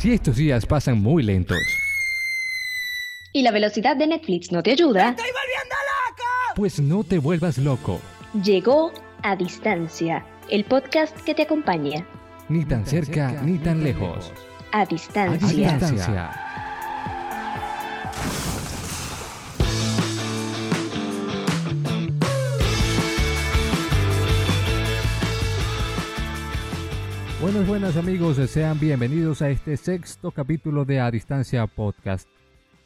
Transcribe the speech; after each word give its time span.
Si 0.00 0.14
estos 0.14 0.36
días 0.36 0.64
pasan 0.64 0.98
muy 1.02 1.22
lentos. 1.22 1.58
¿Y 3.34 3.42
la 3.42 3.50
velocidad 3.50 3.96
de 3.96 4.06
Netflix 4.06 4.50
no 4.50 4.62
te 4.62 4.70
ayuda? 4.70 5.10
¡Estoy 5.10 5.26
volviendo 5.26 5.74
loco! 5.74 6.24
Pues 6.56 6.80
no 6.80 7.04
te 7.04 7.18
vuelvas 7.18 7.58
loco. 7.58 8.00
Llegó 8.42 8.92
a 9.22 9.36
distancia, 9.36 10.24
el 10.48 10.64
podcast 10.64 11.14
que 11.20 11.34
te 11.34 11.42
acompaña. 11.42 12.06
Ni 12.48 12.64
tan 12.64 12.86
cerca 12.86 13.42
ni 13.42 13.58
tan 13.58 13.84
lejos. 13.84 14.32
A 14.72 14.80
A 14.80 14.86
distancia. 14.86 15.48
distancia. 15.70 16.49
Buenas, 27.40 27.66
buenas 27.66 27.96
amigos, 27.96 28.36
sean 28.36 28.78
bienvenidos 28.78 29.40
a 29.40 29.48
este 29.48 29.78
sexto 29.78 30.30
capítulo 30.30 30.84
de 30.84 31.00
A 31.00 31.10
Distancia 31.10 31.66
Podcast. 31.66 32.28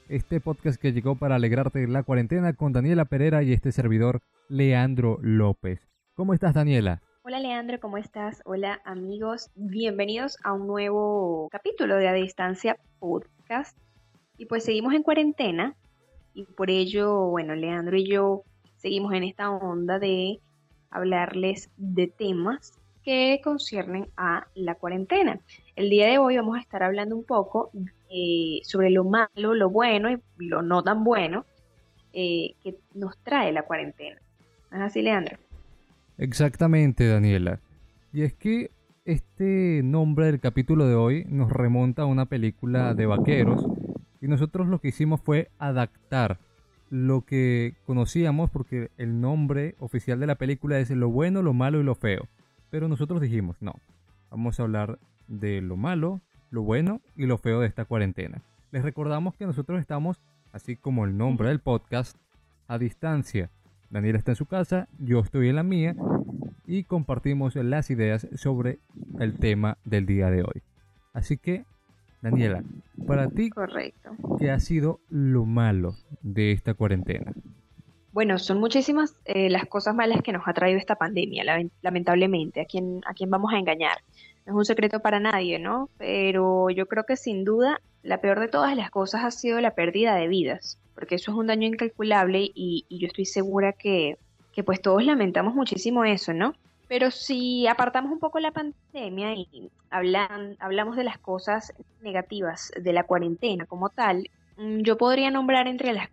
Este 0.08 0.40
podcast 0.40 0.80
que 0.80 0.92
llegó 0.92 1.16
para 1.16 1.34
alegrarte 1.34 1.88
la 1.88 2.04
cuarentena 2.04 2.52
con 2.52 2.72
Daniela 2.72 3.04
Pereira 3.04 3.42
y 3.42 3.52
este 3.52 3.72
servidor 3.72 4.20
Leandro 4.48 5.18
López. 5.22 5.80
¿Cómo 6.14 6.34
estás 6.34 6.54
Daniela? 6.54 7.02
Hola 7.24 7.40
Leandro, 7.40 7.80
¿cómo 7.80 7.98
estás? 7.98 8.42
Hola 8.45 8.80
amigos, 8.84 9.50
bienvenidos 9.56 10.38
a 10.45 10.52
un 10.52 10.68
nuevo 10.68 11.48
capítulo 11.50 11.96
de 11.96 12.06
A 12.06 12.12
Distancia 12.12 12.78
Podcast. 13.00 13.76
Y 14.38 14.46
pues 14.46 14.62
seguimos 14.62 14.95
en 14.95 15.02
cuarentena 15.02 15.74
y 16.32 16.45
por 16.45 16.70
ello, 16.70 17.26
bueno, 17.26 17.56
Leandro 17.56 17.96
y 17.96 18.09
yo 18.09 18.45
seguimos 18.76 19.14
en 19.14 19.24
esta 19.24 19.50
onda 19.50 19.98
de 19.98 20.38
hablarles 20.90 21.70
de 21.76 22.06
temas 22.06 22.78
que 23.04 23.40
conciernen 23.44 24.08
a 24.16 24.46
la 24.54 24.74
cuarentena. 24.74 25.38
El 25.76 25.90
día 25.90 26.08
de 26.08 26.18
hoy 26.18 26.36
vamos 26.36 26.56
a 26.56 26.60
estar 26.60 26.82
hablando 26.82 27.14
un 27.14 27.24
poco 27.24 27.70
eh, 28.10 28.60
sobre 28.65 28.90
lo 28.90 29.04
malo, 29.04 29.54
lo 29.54 29.68
bueno 29.70 30.10
y 30.10 30.18
lo 30.38 30.62
no 30.62 30.82
tan 30.82 31.04
bueno 31.04 31.45
eh, 32.12 32.54
que 32.62 32.76
nos 32.95 33.18
trae 33.18 33.52
la 33.52 33.62
cuarentena. 33.62 34.16
¿No 34.70 34.79
es 34.79 34.82
así, 34.84 35.02
Leandro? 35.02 35.37
Exactamente, 36.16 37.06
Daniela. 37.06 37.60
Y 38.12 38.23
es 38.23 38.32
que 38.32 38.70
este 39.04 39.82
nombre 39.84 40.26
del 40.26 40.40
capítulo 40.40 40.86
de 40.86 40.95
hoy 40.95 41.26
nos 41.29 41.52
remonta 41.52 42.02
a 42.02 42.07
una 42.07 42.26
película 42.26 42.95
de 42.95 43.04
vaqueros 43.04 43.66
y 44.23 44.29
nosotros 44.29 44.66
lo 44.66 44.80
que 44.80 44.88
hicimos 44.88 45.20
fue 45.20 45.51
adaptar 45.59 46.38
lo 46.88 47.23
que 47.23 47.74
conocíamos 47.84 48.51
porque 48.51 48.90
el 48.96 49.20
nombre 49.20 49.74
oficial 49.79 50.20
de 50.20 50.26
la 50.26 50.36
película 50.36 50.79
es 50.79 50.88
lo 50.90 51.10
bueno, 51.10 51.42
lo 51.42 51.52
malo 51.52 51.80
y 51.80 51.82
lo 51.82 51.95
feo. 51.95 52.29
Pero 52.74 52.88
nosotros 52.88 53.20
dijimos, 53.20 53.56
no, 53.60 53.74
vamos 54.32 54.58
a 54.58 54.64
hablar 54.64 54.98
de 55.28 55.60
lo 55.60 55.76
malo, 55.76 56.20
lo 56.50 56.62
bueno 56.62 57.00
y 57.14 57.26
lo 57.26 57.38
feo 57.38 57.60
de 57.60 57.68
esta 57.68 57.84
cuarentena. 57.84 58.42
Les 58.72 58.82
recordamos 58.82 59.36
que 59.36 59.46
nosotros 59.46 59.78
estamos, 59.80 60.20
así 60.50 60.74
como 60.74 61.04
el 61.04 61.16
nombre 61.16 61.50
del 61.50 61.60
podcast, 61.60 62.16
a 62.66 62.76
distancia. 62.78 63.48
Daniela 63.90 64.19
está 64.19 64.32
en 64.32 64.36
su 64.36 64.47
casa, 64.47 64.88
yo 64.98 65.20
estoy 65.20 65.50
en 65.50 65.54
la 65.54 65.62
mía 65.62 65.94
y 66.66 66.82
compartimos 66.82 67.54
las 67.54 67.91
ideas 67.91 68.26
sobre 68.34 68.80
el 69.20 69.38
tema 69.38 69.78
del 69.84 70.04
día 70.04 70.28
de 70.30 70.42
hoy. 70.42 70.64
Así 71.12 71.36
que, 71.36 71.64
Daniela, 72.22 72.64
para 73.06 73.28
ti, 73.28 73.50
Correcto. 73.50 74.16
¿qué 74.41 74.50
ha 74.50 74.58
sido 74.58 74.98
lo 75.08 75.44
malo 75.44 75.94
de 76.22 76.50
esta 76.50 76.75
cuarentena? 76.75 77.34
Bueno, 78.15 78.38
son 78.38 78.60
muchísimas 78.60 79.16
eh, 79.25 79.50
las 79.50 79.66
cosas 79.66 79.94
malas 79.94 80.22
que 80.22 80.32
nos 80.32 80.47
ha 80.47 80.53
traído 80.54 80.78
esta 80.78 80.94
pandemia, 80.97 81.43
la- 81.44 81.66
lamentablemente. 81.82 82.60
¿A 82.60 82.65
quién, 82.65 83.00
¿A 83.06 83.12
quién 83.15 83.28
vamos 83.31 83.53
a 83.53 83.59
engañar? 83.59 83.98
No 84.47 84.53
es 84.53 84.56
un 84.59 84.65
secreto 84.65 85.00
para 85.00 85.19
nadie, 85.20 85.59
¿no? 85.59 85.91
Pero 85.98 86.70
yo 86.70 86.87
creo 86.87 87.04
que 87.04 87.16
sin 87.16 87.44
duda 87.44 87.81
la 88.03 88.20
peor 88.20 88.38
de 88.41 88.48
todas 88.48 88.76
las 88.76 88.91
cosas 88.91 89.25
ha 89.25 89.31
sido 89.32 89.60
la 89.60 89.75
pérdida 89.75 90.15
de 90.15 90.28
vidas, 90.28 90.78
porque 90.94 91.16
eso 91.16 91.32
es 91.32 91.37
un 91.38 91.48
daño 91.48 91.66
incalculable 91.66 92.42
y, 92.54 92.86
y 92.88 93.00
yo 93.00 93.08
estoy 93.08 93.26
segura 93.26 93.72
que, 93.72 94.19
que 94.52 94.62
pues 94.64 94.81
todos 94.81 95.04
lamentamos 95.04 95.54
muchísimo 95.54 96.04
eso, 96.04 96.32
¿no? 96.34 96.54
Pero 96.86 97.10
si 97.10 97.66
apartamos 97.66 98.12
un 98.12 98.20
poco 98.20 98.38
la 98.41 98.52
pandemia 98.52 99.34
y 99.34 99.72
hablan, 99.91 100.56
hablamos 100.60 100.96
de 100.96 101.04
las 101.04 101.19
cosas 101.19 101.72
negativas 102.00 102.70
de 102.81 102.92
la 102.92 103.04
cuarentena 103.04 103.66
como 103.66 103.91
tal, 103.91 104.31
mm, 104.56 104.82
yo 104.82 104.96
podría 104.98 105.31
nombrar 105.32 105.66
entre 105.66 105.92
las 105.94 106.08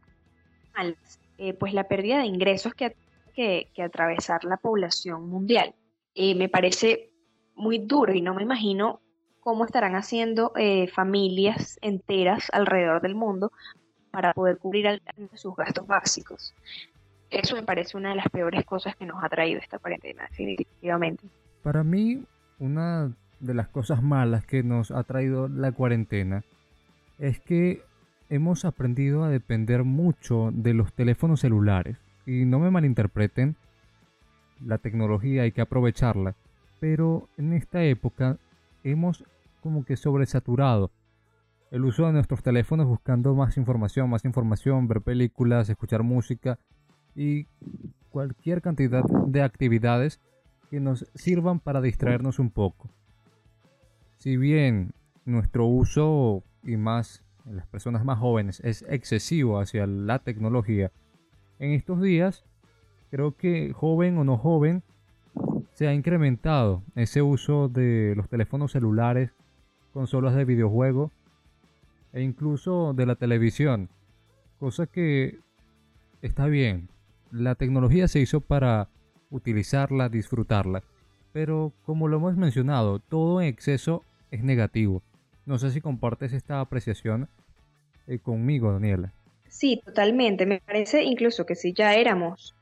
malas, 0.73 1.19
eh, 1.41 1.55
pues 1.55 1.73
la 1.73 1.87
pérdida 1.87 2.19
de 2.19 2.27
ingresos 2.27 2.75
que, 2.75 2.95
que, 3.33 3.71
que 3.73 3.81
atravesar 3.81 4.43
la 4.43 4.57
población 4.57 5.27
mundial. 5.27 5.73
Eh, 6.13 6.35
me 6.35 6.49
parece 6.49 7.09
muy 7.55 7.79
duro 7.79 8.13
y 8.13 8.21
no 8.21 8.35
me 8.35 8.43
imagino 8.43 9.01
cómo 9.39 9.65
estarán 9.65 9.95
haciendo 9.95 10.51
eh, 10.55 10.87
familias 10.89 11.79
enteras 11.81 12.47
alrededor 12.53 13.01
del 13.01 13.15
mundo 13.15 13.51
para 14.11 14.35
poder 14.35 14.59
cubrir 14.59 15.01
sus 15.33 15.55
gastos 15.55 15.87
básicos. 15.87 16.53
Eso 17.31 17.55
me 17.55 17.63
parece 17.63 17.97
una 17.97 18.09
de 18.09 18.17
las 18.17 18.29
peores 18.29 18.63
cosas 18.63 18.95
que 18.95 19.07
nos 19.07 19.23
ha 19.23 19.29
traído 19.29 19.59
esta 19.59 19.79
cuarentena, 19.79 20.27
definitivamente. 20.29 21.25
Para 21.63 21.83
mí, 21.83 22.23
una 22.59 23.15
de 23.39 23.53
las 23.55 23.67
cosas 23.67 24.03
malas 24.03 24.45
que 24.45 24.61
nos 24.61 24.91
ha 24.91 25.03
traído 25.05 25.47
la 25.47 25.71
cuarentena 25.71 26.43
es 27.17 27.39
que 27.39 27.81
hemos 28.31 28.63
aprendido 28.63 29.25
a 29.25 29.29
depender 29.29 29.83
mucho 29.83 30.51
de 30.53 30.73
los 30.73 30.93
teléfonos 30.93 31.41
celulares. 31.41 31.97
Y 32.25 32.45
no 32.45 32.59
me 32.59 32.71
malinterpreten, 32.71 33.57
la 34.65 34.77
tecnología 34.77 35.43
hay 35.43 35.51
que 35.51 35.59
aprovecharla, 35.59 36.33
pero 36.79 37.27
en 37.37 37.51
esta 37.51 37.83
época 37.83 38.37
hemos 38.85 39.25
como 39.61 39.83
que 39.83 39.97
sobresaturado 39.97 40.91
el 41.71 41.83
uso 41.83 42.05
de 42.05 42.13
nuestros 42.13 42.41
teléfonos 42.41 42.87
buscando 42.87 43.35
más 43.35 43.57
información, 43.57 44.09
más 44.09 44.23
información, 44.23 44.87
ver 44.87 45.01
películas, 45.01 45.69
escuchar 45.69 46.03
música 46.03 46.57
y 47.15 47.47
cualquier 48.11 48.61
cantidad 48.61 49.03
de 49.03 49.41
actividades 49.41 50.21
que 50.69 50.79
nos 50.79 51.05
sirvan 51.15 51.59
para 51.59 51.81
distraernos 51.81 52.39
un 52.39 52.49
poco. 52.49 52.89
Si 54.19 54.37
bien 54.37 54.93
nuestro 55.25 55.65
uso 55.65 56.43
y 56.63 56.77
más 56.77 57.23
en 57.45 57.55
las 57.55 57.67
personas 57.67 58.05
más 58.05 58.19
jóvenes 58.19 58.59
es 58.63 58.83
excesivo 58.89 59.59
hacia 59.59 59.87
la 59.87 60.19
tecnología, 60.19 60.91
en 61.59 61.71
estos 61.71 62.01
días 62.01 62.43
creo 63.11 63.35
que 63.35 63.71
joven 63.73 64.17
o 64.17 64.23
no 64.23 64.37
joven 64.37 64.83
se 65.73 65.87
ha 65.87 65.93
incrementado 65.93 66.81
ese 66.95 67.21
uso 67.21 67.69
de 67.69 68.13
los 68.15 68.29
teléfonos 68.29 68.71
celulares, 68.71 69.31
consolas 69.93 70.35
de 70.35 70.45
videojuego 70.45 71.11
e 72.13 72.21
incluso 72.21 72.93
de 72.93 73.05
la 73.05 73.15
televisión, 73.15 73.89
cosa 74.59 74.87
que 74.87 75.39
está 76.21 76.47
bien. 76.47 76.89
La 77.31 77.55
tecnología 77.55 78.07
se 78.07 78.19
hizo 78.19 78.41
para 78.41 78.89
utilizarla, 79.29 80.09
disfrutarla, 80.09 80.83
pero 81.31 81.71
como 81.85 82.07
lo 82.07 82.17
hemos 82.17 82.35
mencionado, 82.35 82.99
todo 82.99 83.41
en 83.41 83.47
exceso 83.47 84.03
es 84.31 84.43
negativo. 84.43 85.01
No 85.45 85.57
sé 85.57 85.71
si 85.71 85.81
compartes 85.81 86.33
esta 86.33 86.59
apreciación 86.59 87.27
eh, 88.07 88.19
conmigo, 88.19 88.71
Daniela. 88.71 89.13
Sí, 89.47 89.81
totalmente. 89.83 90.45
Me 90.45 90.61
parece 90.61 91.03
incluso 91.03 91.45
que 91.45 91.55
si 91.55 91.73
ya 91.73 91.95
éramos 91.95 92.55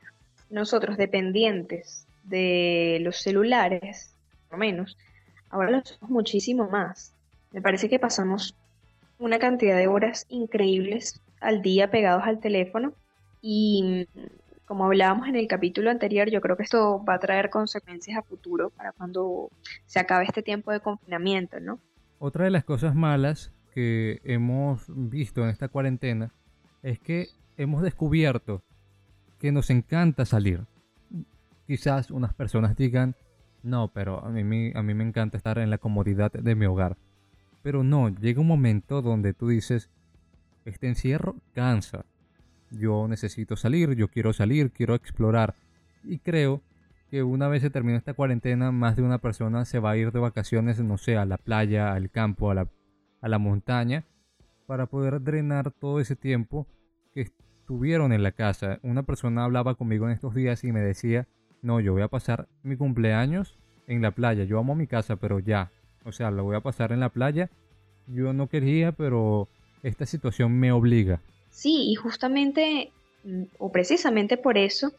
nosotros 0.50 0.97
dependientes 0.97 2.07
de 2.23 3.00
los 3.01 3.18
celulares, 3.18 4.16
por 4.47 4.57
lo 4.57 4.66
menos, 4.66 4.97
ahora 5.50 5.72
lo 5.72 5.81
somos 5.84 6.09
muchísimo 6.09 6.69
más. 6.69 7.13
Me 7.51 7.62
parece 7.62 7.89
que 7.89 8.00
pasamos 8.00 8.56
una 9.19 9.39
cantidad 9.39 9.78
de 9.78 9.88
horas 9.88 10.25
increíbles 10.29 11.22
al 11.41 11.62
día 11.62 11.91
pegados 11.91 12.23
al 12.25 12.39
teléfono 12.39 12.94
y 13.41 14.06
mm, 14.16 14.66
como 14.66 14.85
hablábamos 14.85 15.28
en 15.28 15.35
el 15.35 15.47
capítulo 15.47 15.89
anterior, 15.89 16.29
yo 16.29 16.41
creo 16.41 16.56
que 16.56 16.63
esto 16.63 17.03
va 17.03 17.16
a 17.16 17.19
traer 17.19 17.50
consecuencias 17.50 18.18
a 18.18 18.22
futuro 18.22 18.69
para 18.69 18.91
cuando 18.91 19.50
se 19.88 20.00
acabe 20.00 20.25
este 20.25 20.44
tiempo 20.44 20.72
de 20.72 20.79
confinamiento, 20.79 21.59
¿no? 21.59 21.80
Otra 22.19 22.45
de 22.45 22.51
las 22.51 22.63
cosas 22.66 22.95
malas 22.95 23.51
que 23.74 24.19
hemos 24.24 24.83
visto 24.88 25.44
en 25.44 25.50
esta 25.50 25.69
cuarentena 25.69 26.31
es 26.83 27.00
que 27.00 27.30
hemos 27.57 27.81
descubierto 27.81 28.62
que 29.39 29.51
nos 29.51 29.69
encanta 29.69 30.25
salir. 30.25 30.66
Quizás 31.66 32.12
unas 32.12 32.33
personas 32.33 32.75
digan, 32.75 33.16
no, 33.63 33.89
pero 33.89 34.24
a 34.24 34.30
mí, 34.30 34.44
me- 34.44 34.71
encanta 35.04 35.38
estar 35.38 35.60
en 35.60 35.69
la 35.69 35.77
comodidad 35.77 36.31
de 36.31 36.56
mi 36.56 36.66
hogar. 36.66 36.98
Pero 37.62 37.83
no, 37.83 38.10
llega 38.10 38.42
un 38.42 38.48
momento 38.48 39.01
donde 39.01 39.33
tú 39.33 39.48
dices, 39.50 39.89
este 40.65 40.88
encierro 40.88 41.36
cansa. 41.54 42.06
Yo 42.72 43.07
necesito 43.07 43.56
salir, 43.56 43.94
yo 43.95 44.07
quiero 44.07 44.33
salir, 44.33 44.72
quiero 44.72 44.95
explorar. 44.95 45.56
Y 46.04 46.19
creo 46.19 46.62
que 47.09 47.23
una 47.23 47.47
vez 47.47 47.61
se 47.61 47.69
termine 47.69 47.97
esta 47.97 48.13
cuarentena, 48.13 48.71
más 48.71 48.95
de 48.95 49.01
una 49.01 49.17
persona 49.17 49.65
se 49.65 49.79
va 49.79 49.91
a 49.91 49.97
ir 49.97 50.11
de 50.11 50.19
vacaciones, 50.19 50.79
no 50.79 50.97
sé, 50.97 51.17
a 51.17 51.25
la 51.25 51.38
playa, 51.38 51.94
al 51.94 52.09
campo, 52.09 52.51
a 52.51 52.56
la, 52.56 52.67
a 53.21 53.27
la 53.27 53.39
montaña, 53.39 54.06
para 54.67 54.85
poder 54.85 55.21
drenar 55.21 55.71
todo 55.71 56.00
ese 56.00 56.15
tiempo 56.15 56.67
que 57.13 57.21
estuvieron 57.21 58.13
en 58.13 58.23
la 58.23 58.31
casa. 58.31 58.79
Una 58.83 59.03
persona 59.03 59.44
hablaba 59.44 59.75
conmigo 59.75 60.06
en 60.06 60.11
estos 60.11 60.35
días 60.35 60.63
y 60.63 60.71
me 60.71 60.81
decía, 60.81 61.27
no, 61.61 61.79
yo 61.79 61.94
voy 61.94 62.03
a 62.03 62.07
pasar 62.07 62.47
mi 62.63 62.77
cumpleaños 62.77 63.57
en 63.88 64.01
la 64.01 64.12
playa. 64.12 64.44
Yo 64.44 64.59
amo 64.59 64.75
mi 64.75 64.88
casa, 64.88 65.15
pero 65.15 65.39
ya. 65.39 65.71
O 66.05 66.12
sea, 66.12 66.31
lo 66.31 66.44
voy 66.44 66.55
a 66.55 66.62
pasar 66.62 66.91
en 66.91 67.00
la 67.00 67.09
playa 67.09 67.50
yo 68.13 68.33
no 68.33 68.47
quería, 68.47 68.91
pero 68.91 69.47
esta 69.83 70.05
situación 70.05 70.59
me 70.59 70.71
obliga. 70.71 71.21
Sí, 71.51 71.89
y 71.89 71.95
justamente, 71.95 72.91
mm, 73.23 73.44
o 73.57 73.71
precisamente 73.71 74.38
por 74.38 74.57
eso, 74.57 74.91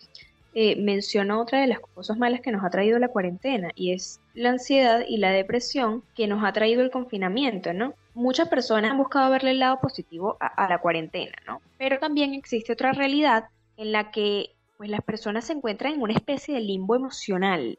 eh, 0.52 0.74
menciono 0.76 1.40
otra 1.40 1.60
de 1.60 1.68
las 1.68 1.78
cosas 1.78 2.18
malas 2.18 2.40
que 2.40 2.50
nos 2.50 2.64
ha 2.64 2.70
traído 2.70 2.98
la 2.98 3.08
cuarentena, 3.08 3.70
y 3.76 3.92
es 3.92 4.20
la 4.34 4.50
ansiedad 4.50 5.04
y 5.06 5.18
la 5.18 5.30
depresión 5.30 6.02
que 6.16 6.26
nos 6.26 6.42
ha 6.42 6.52
traído 6.52 6.82
el 6.82 6.90
confinamiento, 6.90 7.72
¿no? 7.72 7.94
Muchas 8.14 8.48
personas 8.48 8.90
han 8.90 8.98
buscado 8.98 9.30
verle 9.30 9.52
el 9.52 9.60
lado 9.60 9.78
positivo 9.80 10.36
a, 10.40 10.68
la 10.68 10.78
cuarentena, 10.78 11.36
¿no? 11.46 11.62
Pero 11.78 12.00
también 12.00 12.34
existe 12.34 12.72
otra 12.72 12.90
realidad 12.92 13.44
en 13.76 13.92
la 13.92 14.10
que 14.10 14.50
pues 14.76 14.90
las 14.90 15.02
personas 15.02 15.44
se 15.44 15.52
encuentran 15.52 15.92
en 15.92 16.02
una 16.02 16.14
especie 16.14 16.54
de 16.54 16.60
limbo 16.60 16.96
emocional, 16.96 17.78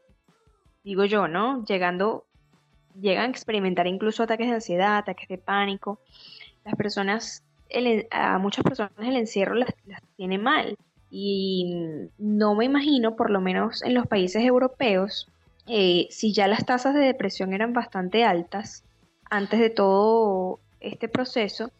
digo 0.82 1.04
yo, 1.04 1.28
¿no? 1.28 1.64
Llegando, 1.66 2.24
llegan 2.98 3.26
a 3.26 3.30
experimentar 3.30 3.86
incluso 3.86 4.22
ataques 4.22 4.46
de 4.46 4.54
ansiedad, 4.54 4.96
ataques 4.96 5.28
de 5.28 5.36
pánico. 5.36 6.00
Las 6.64 6.74
personas, 6.76 7.44
a 8.10 8.38
muchas 8.38 8.64
personas 8.64 8.92
el 8.98 9.16
encierro 9.16 9.56
las, 9.56 9.74
tiene 10.16 10.38
mal. 10.38 10.78
Y 11.14 12.08
no 12.16 12.54
me 12.54 12.64
imagino, 12.64 13.16
por 13.16 13.28
lo 13.28 13.42
menos 13.42 13.82
en 13.82 13.92
los 13.92 14.06
países 14.06 14.42
europeos, 14.42 15.28
eh, 15.66 16.06
si 16.08 16.32
ya 16.32 16.48
las 16.48 16.64
tasas 16.64 16.94
de 16.94 17.00
depresión 17.00 17.52
eran 17.52 17.74
bastante 17.74 18.24
altas 18.24 18.82
antes 19.28 19.60
de 19.60 19.68
todo 19.68 20.58
este 20.80 21.08
proceso, 21.08 21.70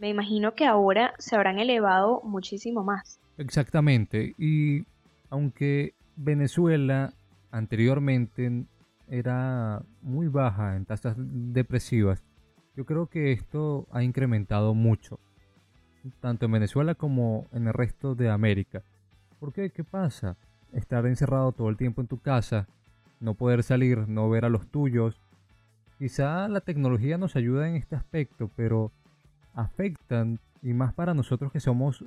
me 0.00 0.08
imagino 0.08 0.54
que 0.56 0.66
ahora 0.66 1.14
se 1.18 1.36
habrán 1.36 1.60
elevado 1.60 2.20
muchísimo 2.24 2.82
más. 2.82 3.20
Exactamente. 3.38 4.34
Y 4.36 4.84
aunque 5.28 5.94
Venezuela 6.16 7.12
anteriormente 7.52 8.64
era 9.08 9.82
muy 10.02 10.26
baja 10.26 10.74
en 10.74 10.84
tasas 10.84 11.14
depresivas, 11.16 12.24
yo 12.74 12.84
creo 12.84 13.06
que 13.06 13.30
esto 13.30 13.86
ha 13.92 14.02
incrementado 14.02 14.74
mucho, 14.74 15.20
tanto 16.20 16.46
en 16.46 16.52
Venezuela 16.52 16.94
como 16.94 17.46
en 17.52 17.66
el 17.66 17.74
resto 17.74 18.14
de 18.14 18.30
América. 18.30 18.82
¿Por 19.38 19.52
qué? 19.52 19.70
¿Qué 19.70 19.84
pasa? 19.84 20.36
Estar 20.72 21.06
encerrado 21.06 21.52
todo 21.52 21.68
el 21.68 21.76
tiempo 21.76 22.00
en 22.00 22.06
tu 22.06 22.18
casa, 22.18 22.66
no 23.20 23.34
poder 23.34 23.62
salir, 23.62 24.08
no 24.08 24.28
ver 24.28 24.44
a 24.44 24.48
los 24.48 24.66
tuyos. 24.66 25.20
Quizá 25.98 26.48
la 26.48 26.60
tecnología 26.60 27.18
nos 27.18 27.36
ayuda 27.36 27.68
en 27.68 27.76
este 27.76 27.96
aspecto, 27.96 28.50
pero 28.56 28.92
afectan, 29.54 30.38
y 30.62 30.72
más 30.72 30.92
para 30.92 31.14
nosotros 31.14 31.52
que 31.52 31.60
somos 31.60 32.04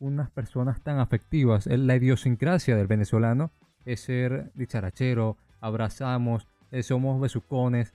unas 0.00 0.30
personas 0.30 0.80
tan 0.80 0.98
afectivas. 0.98 1.66
La 1.66 1.96
idiosincrasia 1.96 2.76
del 2.76 2.86
venezolano 2.86 3.50
es 3.84 4.00
ser 4.00 4.50
dicharachero, 4.54 5.36
abrazamos, 5.60 6.46
eh, 6.70 6.82
somos 6.82 7.20
besucones. 7.20 7.94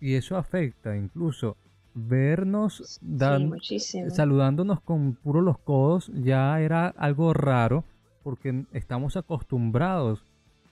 Y 0.00 0.14
eso 0.14 0.36
afecta 0.36 0.96
incluso 0.96 1.56
vernos 1.94 3.00
saludándonos 4.08 4.80
con 4.80 5.14
puro 5.14 5.40
los 5.40 5.58
codos 5.58 6.10
ya 6.14 6.60
era 6.60 6.88
algo 6.88 7.32
raro 7.32 7.84
porque 8.24 8.64
estamos 8.72 9.16
acostumbrados 9.16 10.24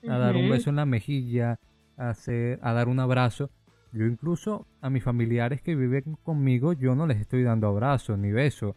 a 0.09 0.19
dar 0.19 0.37
un 0.37 0.51
beso 0.51 0.71
en 0.71 0.77
la 0.77 0.87
mejilla, 0.87 1.61
a, 1.97 2.11
hacer, 2.11 2.59
a 2.63 2.73
dar 2.73 2.89
un 2.89 2.99
abrazo. 2.99 3.51
Yo 3.93 4.07
incluso 4.07 4.67
a 4.81 4.91
mis 4.91 5.05
familiares 5.05 5.61
que 5.63 5.77
viven 5.77 6.17
conmigo, 6.25 6.73
yo 6.73 6.95
no 6.95 7.07
les 7.07 7.21
estoy 7.21 7.43
dando 7.43 7.69
abrazo 7.69 8.17
ni 8.17 8.33
beso. 8.33 8.75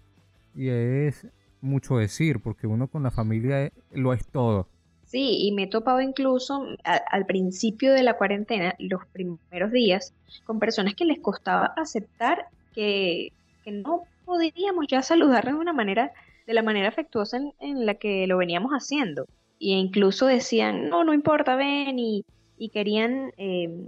Y 0.55 0.67
es 0.67 1.25
mucho 1.61 1.97
decir, 1.97 2.41
porque 2.41 2.67
uno 2.67 2.87
con 2.87 3.01
la 3.01 3.11
familia 3.11 3.71
lo 3.91 4.13
es 4.13 4.27
todo. 4.27 4.67
Sí, 5.05 5.37
y 5.41 5.51
me 5.51 5.63
he 5.63 5.67
topado 5.67 6.01
incluso 6.01 6.65
al 6.83 7.25
principio 7.25 7.93
de 7.93 8.03
la 8.03 8.17
cuarentena, 8.17 8.75
los 8.79 9.05
primeros 9.07 9.71
días, 9.71 10.13
con 10.45 10.59
personas 10.59 10.95
que 10.95 11.05
les 11.05 11.19
costaba 11.19 11.73
aceptar 11.77 12.47
que, 12.73 13.31
no 13.65 14.03
podíamos 14.25 14.85
ya 14.87 15.01
saludar 15.01 15.45
de 15.45 15.53
una 15.53 15.73
manera, 15.73 16.11
de 16.45 16.53
la 16.53 16.61
manera 16.61 16.89
afectuosa 16.89 17.39
en, 17.59 17.85
la 17.85 17.95
que 17.95 18.27
lo 18.27 18.37
veníamos 18.37 18.71
haciendo. 18.71 19.25
Y 19.57 19.73
incluso 19.73 20.27
decían, 20.27 20.89
no, 20.89 21.03
no 21.03 21.13
importa, 21.13 21.55
ven, 21.55 21.97
y, 21.97 22.25
y 22.57 22.69
querían 22.69 23.31
eh, 23.37 23.87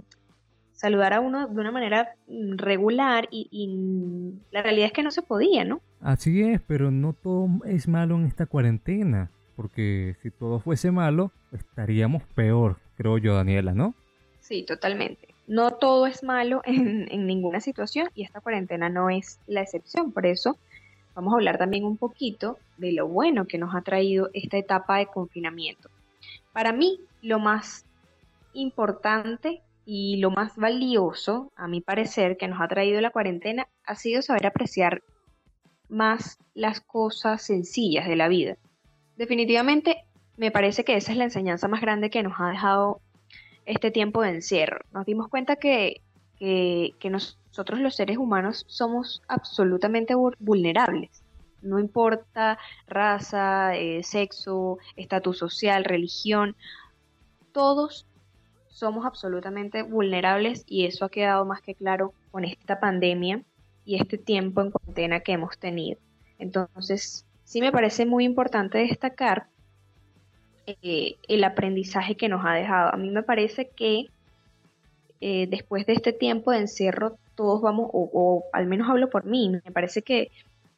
saludar 0.78 1.12
a 1.12 1.20
uno 1.20 1.48
de 1.48 1.60
una 1.60 1.72
manera 1.72 2.14
mm, 2.28 2.56
regular 2.56 3.28
y, 3.30 3.68
la 4.52 4.62
realidad 4.62 4.86
es 4.86 4.92
que 4.92 5.02
no 5.02 5.10
se 5.10 5.22
podía, 5.22 5.64
¿no? 5.64 5.80
Así 6.00 6.42
es, 6.42 6.60
pero 6.60 6.90
no 6.92 7.12
todo 7.12 7.48
es 7.66 7.88
malo 7.88 8.14
en 8.14 8.26
esta 8.26 8.46
cuarentena, 8.46 9.30
porque 9.58 10.14
si 10.22 10.30
todo 10.30 10.60
fuese 10.60 10.92
malo, 10.92 11.32
estaríamos 11.50 12.22
peor, 12.36 12.76
creo 12.96 13.18
yo, 13.18 13.34
Daniela, 13.34 13.74
¿no? 13.74 13.92
Sí, 14.38 14.62
totalmente. 14.62 15.34
No 15.48 15.72
todo 15.72 16.06
es 16.06 16.22
malo 16.22 16.62
en, 16.64 17.08
en 17.10 17.26
ninguna 17.26 17.60
situación 17.60 18.08
y 18.14 18.22
esta 18.22 18.40
cuarentena 18.40 18.88
no 18.88 19.10
es 19.10 19.40
la 19.48 19.62
excepción, 19.62 20.12
por 20.12 20.26
eso 20.26 20.56
vamos 21.16 21.32
a 21.32 21.38
hablar 21.38 21.58
también 21.58 21.84
un 21.84 21.96
poquito 21.96 22.56
de 22.76 22.92
lo 22.92 23.08
bueno 23.08 23.46
que 23.46 23.58
nos 23.58 23.74
ha 23.74 23.80
traído 23.80 24.30
esta 24.32 24.58
etapa 24.58 24.98
de 24.98 25.06
confinamiento. 25.06 25.90
Para 26.52 26.72
mí, 26.72 27.00
lo 27.20 27.40
más 27.40 27.84
importante 28.52 29.60
y 29.84 30.18
lo 30.18 30.30
más 30.30 30.54
valioso, 30.54 31.50
a 31.56 31.66
mi 31.66 31.80
parecer, 31.80 32.36
que 32.36 32.46
nos 32.46 32.60
ha 32.60 32.68
traído 32.68 33.00
la 33.00 33.10
cuarentena 33.10 33.66
ha 33.84 33.96
sido 33.96 34.22
saber 34.22 34.46
apreciar 34.46 35.02
más 35.88 36.38
las 36.54 36.80
cosas 36.80 37.42
sencillas 37.42 38.06
de 38.06 38.14
la 38.14 38.28
vida. 38.28 38.56
Definitivamente, 39.18 40.04
me 40.36 40.52
parece 40.52 40.84
que 40.84 40.96
esa 40.96 41.10
es 41.10 41.18
la 41.18 41.24
enseñanza 41.24 41.66
más 41.66 41.80
grande 41.80 42.08
que 42.08 42.22
nos 42.22 42.34
ha 42.38 42.50
dejado 42.50 43.00
este 43.66 43.90
tiempo 43.90 44.22
de 44.22 44.30
encierro. 44.30 44.84
Nos 44.92 45.06
dimos 45.06 45.26
cuenta 45.26 45.56
que, 45.56 46.02
que, 46.38 47.10
nosotros 47.10 47.80
los 47.80 47.96
seres 47.96 48.16
humanos 48.16 48.64
somos 48.68 49.20
absolutamente 49.26 50.14
vulnerables. 50.38 51.24
No 51.62 51.80
importa 51.80 52.60
raza, 52.86 53.74
eh, 53.74 54.04
sexo, 54.04 54.78
estatus 54.94 55.36
social, 55.36 55.84
religión, 55.84 56.54
todos 57.50 58.06
somos 58.68 59.04
absolutamente 59.04 59.82
vulnerables 59.82 60.62
y 60.68 60.86
eso 60.86 61.04
ha 61.04 61.10
quedado 61.10 61.44
más 61.44 61.60
que 61.60 61.74
claro 61.74 62.14
con 62.30 62.44
esta 62.44 62.78
pandemia 62.78 63.42
y 63.84 63.96
este 63.96 64.16
tiempo 64.16 64.60
en 64.60 64.70
cuarentena 64.70 65.18
que 65.18 65.32
hemos 65.32 65.58
tenido. 65.58 65.98
Entonces, 66.38 67.26
sí 67.48 67.62
me 67.62 67.72
parece 67.72 68.04
muy 68.04 68.24
importante 68.24 68.76
destacar 68.76 69.46
eh, 70.66 71.16
el 71.28 71.44
aprendizaje 71.44 72.14
que 72.14 72.28
nos 72.28 72.44
ha 72.44 72.52
dejado. 72.52 72.92
A 72.92 72.98
mí 72.98 73.08
me 73.08 73.22
parece 73.22 73.70
que 73.70 74.10
eh, 75.22 75.46
después 75.48 75.86
de 75.86 75.94
este 75.94 76.12
tiempo 76.12 76.50
de 76.50 76.58
encierro, 76.58 77.16
todos 77.34 77.62
vamos, 77.62 77.88
o, 77.90 78.10
o 78.12 78.44
al 78.52 78.66
menos 78.66 78.90
hablo 78.90 79.08
por 79.08 79.24
mí, 79.24 79.48
me 79.48 79.72
parece 79.72 80.02
que 80.02 80.30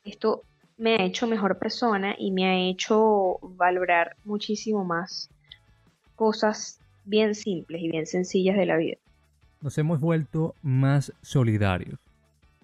esto 0.04 0.42
me 0.78 0.94
ha 0.94 1.04
hecho 1.04 1.26
mejor 1.26 1.58
persona 1.58 2.14
y 2.16 2.30
me 2.30 2.46
ha 2.46 2.56
hecho 2.56 3.40
valorar 3.42 4.14
muchísimo 4.24 4.84
más 4.84 5.28
cosas 6.14 6.78
bien 7.04 7.34
simples 7.34 7.82
y 7.82 7.90
bien 7.90 8.06
sencillas 8.06 8.56
de 8.56 8.66
la 8.66 8.76
vida. 8.76 8.96
Nos 9.60 9.76
hemos 9.76 9.98
vuelto 9.98 10.54
más 10.62 11.12
solidarios. 11.20 11.98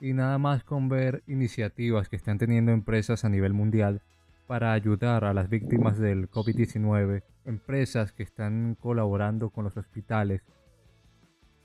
Y 0.00 0.12
nada 0.12 0.36
más 0.38 0.62
con 0.62 0.88
ver 0.88 1.22
iniciativas 1.26 2.08
que 2.08 2.16
están 2.16 2.36
teniendo 2.36 2.72
empresas 2.72 3.24
a 3.24 3.30
nivel 3.30 3.54
mundial 3.54 4.02
para 4.46 4.72
ayudar 4.72 5.24
a 5.24 5.32
las 5.32 5.48
víctimas 5.48 5.98
del 5.98 6.30
COVID-19, 6.30 7.22
empresas 7.46 8.12
que 8.12 8.22
están 8.22 8.76
colaborando 8.78 9.50
con 9.50 9.64
los 9.64 9.76
hospitales. 9.76 10.42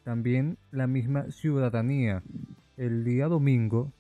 También 0.04 0.58
la 0.72 0.88
misma 0.88 1.30
ciudadanía. 1.32 2.24
El 2.78 3.04
día 3.04 3.28
domingo 3.28 3.92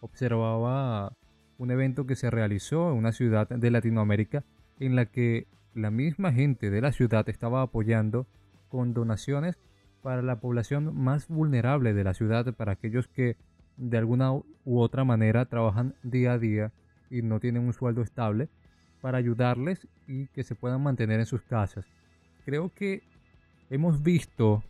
observaba 0.00 1.12
un 1.58 1.70
evento 1.70 2.06
que 2.06 2.16
se 2.16 2.30
realizó 2.30 2.90
en 2.90 2.98
una 2.98 3.12
ciudad 3.12 3.48
de 3.48 3.70
Latinoamérica 3.70 4.42
en 4.80 4.96
la 4.96 5.06
que 5.06 5.46
la 5.74 5.90
misma 5.90 6.32
gente 6.32 6.70
de 6.70 6.80
la 6.80 6.92
ciudad 6.92 7.28
estaba 7.28 7.62
apoyando 7.62 8.26
con 8.68 8.94
donaciones 8.94 9.58
para 10.02 10.22
la 10.22 10.40
población 10.40 10.96
más 10.96 11.28
vulnerable 11.28 11.92
de 11.92 12.04
la 12.04 12.14
ciudad, 12.14 12.54
para 12.54 12.72
aquellos 12.72 13.08
que 13.08 13.36
de 13.76 13.98
alguna 13.98 14.32
u 14.32 14.80
otra 14.80 15.04
manera 15.04 15.44
trabajan 15.46 15.94
día 16.02 16.32
a 16.32 16.38
día 16.38 16.72
y 17.10 17.22
no 17.22 17.40
tienen 17.40 17.62
un 17.62 17.72
sueldo 17.72 18.02
estable, 18.02 18.48
para 19.00 19.18
ayudarles 19.18 19.86
y 20.08 20.26
que 20.28 20.42
se 20.42 20.54
puedan 20.54 20.82
mantener 20.82 21.20
en 21.20 21.26
sus 21.26 21.42
casas. 21.42 21.86
Creo 22.44 22.72
que 22.74 23.02
hemos 23.70 24.02
visto 24.02 24.64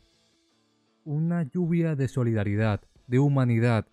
una 1.04 1.44
lluvia 1.44 1.94
de 1.94 2.08
solidaridad, 2.08 2.80
de 3.06 3.18
humanidad. 3.18 3.86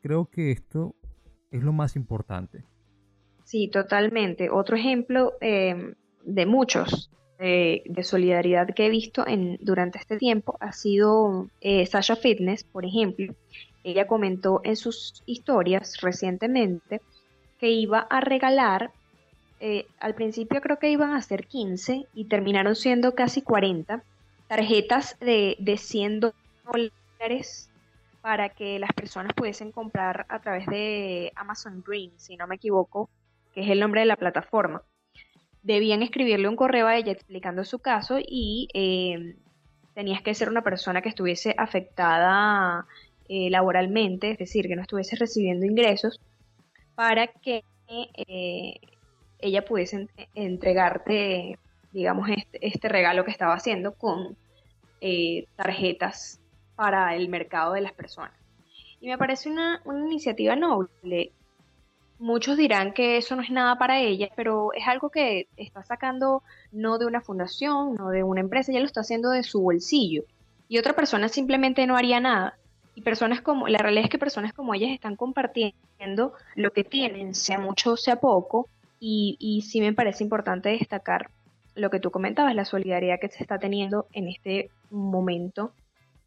Creo 0.00 0.30
que 0.30 0.50
esto 0.50 0.94
es 1.50 1.62
lo 1.62 1.72
más 1.72 1.96
importante. 1.96 2.64
Sí, 3.44 3.68
totalmente. 3.68 4.48
Otro 4.48 4.76
ejemplo 4.76 5.34
eh, 5.40 5.94
de 6.24 6.46
muchos 6.46 7.10
de, 7.38 8.02
solidaridad 8.02 8.68
que 8.68 8.86
he 8.86 8.90
visto 8.90 9.26
en, 9.26 9.58
durante 9.60 9.98
este 9.98 10.16
tiempo 10.16 10.56
ha 10.60 10.72
sido 10.72 11.48
eh, 11.60 11.84
Sasha 11.86 12.16
Fitness, 12.16 12.64
por 12.64 12.84
ejemplo. 12.84 13.34
Ella 13.84 14.06
comentó 14.06 14.60
en 14.64 14.76
sus 14.76 15.22
historias 15.26 16.00
recientemente 16.00 17.00
que 17.58 17.70
iba 17.70 18.00
a 18.00 18.20
regalar, 18.20 18.90
eh, 19.60 19.86
al 20.00 20.14
principio 20.14 20.60
creo 20.60 20.78
que 20.78 20.90
iban 20.90 21.14
a 21.14 21.22
ser 21.22 21.46
15 21.46 22.06
y 22.14 22.24
terminaron 22.24 22.74
siendo 22.74 23.14
casi 23.14 23.42
40 23.42 24.02
tarjetas 24.48 25.18
de, 25.20 25.56
de 25.60 25.76
100 25.78 26.20
dólares 26.20 27.70
para 28.20 28.48
que 28.50 28.78
las 28.78 28.92
personas 28.92 29.32
pudiesen 29.34 29.72
comprar 29.72 30.26
a 30.28 30.40
través 30.40 30.66
de 30.66 31.32
Amazon 31.34 31.82
Green, 31.86 32.12
si 32.16 32.36
no 32.36 32.46
me 32.46 32.54
equivoco, 32.54 33.10
que 33.52 33.62
es 33.62 33.70
el 33.70 33.80
nombre 33.80 34.00
de 34.00 34.06
la 34.06 34.16
plataforma. 34.16 34.82
Debían 35.62 36.02
escribirle 36.02 36.48
un 36.48 36.56
correo 36.56 36.86
a 36.86 36.96
ella 36.96 37.12
explicando 37.12 37.64
su 37.64 37.80
caso 37.80 38.18
y 38.18 38.68
eh, 38.74 39.36
tenías 39.94 40.22
que 40.22 40.34
ser 40.34 40.48
una 40.48 40.62
persona 40.62 41.02
que 41.02 41.08
estuviese 41.08 41.54
afectada 41.58 42.86
eh, 43.28 43.50
laboralmente, 43.50 44.32
es 44.32 44.38
decir, 44.38 44.68
que 44.68 44.76
no 44.76 44.82
estuviese 44.82 45.16
recibiendo 45.16 45.66
ingresos, 45.66 46.20
para 46.94 47.26
que 47.26 47.64
eh, 47.88 48.74
ella 49.38 49.64
pudiese 49.64 50.08
entregarte, 50.34 51.58
digamos, 51.92 52.28
este, 52.30 52.66
este, 52.66 52.88
regalo 52.88 53.24
que 53.24 53.30
estaba 53.30 53.54
haciendo 53.54 53.94
con 53.94 54.36
tarjetas 55.56 56.40
para 56.76 57.16
el 57.16 57.28
mercado 57.28 57.72
de 57.72 57.80
las 57.80 57.92
personas. 57.92 58.32
Y 59.02 59.08
me 59.08 59.18
parece 59.18 59.50
una, 59.50 59.82
iniciativa 59.84 60.54
noble. 60.54 61.32
Muchos 62.20 62.56
dirán 62.56 62.92
que 62.92 63.16
eso 63.16 63.34
no 63.34 63.42
es 63.42 63.50
nada 63.50 63.76
para 63.76 63.98
ella, 63.98 64.28
pero 64.36 64.72
es 64.72 64.86
algo 64.86 65.10
que 65.10 65.48
está 65.56 65.82
sacando 65.82 66.44
no 66.70 66.98
de 66.98 67.06
una 67.06 67.20
fundación, 67.20 67.96
no 67.96 68.10
de 68.10 68.22
una 68.22 68.40
empresa, 68.40 68.70
ella 68.70 68.80
lo 68.80 68.86
está 68.86 69.00
haciendo 69.00 69.30
de 69.30 69.42
su 69.42 69.60
bolsillo. 69.60 70.22
Y 70.68 70.78
otra 70.78 70.92
persona 70.92 71.28
simplemente 71.28 71.84
no 71.86 71.96
haría 71.96 72.20
nada. 72.20 72.56
Y 72.94 73.02
personas 73.02 73.40
como, 73.40 73.68
la 73.68 73.78
realidad 73.78 74.04
es 74.04 74.10
que 74.10 74.18
personas 74.18 74.52
como 74.52 74.74
ellas 74.74 74.90
están 74.90 75.16
compartiendo 75.16 76.34
lo 76.54 76.70
que 76.72 76.84
tienen, 76.84 77.34
sea 77.34 77.58
mucho 77.58 77.96
sea 77.96 78.16
poco, 78.16 78.68
y, 79.00 79.36
y 79.40 79.62
sí 79.62 79.80
me 79.80 79.92
parece 79.92 80.24
importante 80.24 80.68
destacar 80.68 81.30
lo 81.74 81.90
que 81.90 82.00
tú 82.00 82.10
comentabas, 82.10 82.54
la 82.54 82.64
solidaridad 82.64 83.18
que 83.20 83.28
se 83.28 83.42
está 83.42 83.58
teniendo 83.58 84.06
en 84.12 84.28
este 84.28 84.70
momento 84.90 85.72